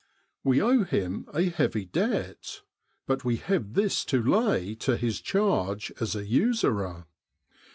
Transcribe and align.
We 0.43 0.59
owe 0.63 0.83
him 0.83 1.27
a 1.31 1.43
heavy 1.43 1.85
debt, 1.85 2.63
but 3.05 3.23
we 3.23 3.35
have 3.35 3.73
this 3.75 4.03
to 4.05 4.19
lay 4.23 4.73
to 4.79 4.97
his 4.97 5.21
charge 5.21 5.91
as 5.99 6.15
a 6.15 6.25
usurer. 6.25 7.05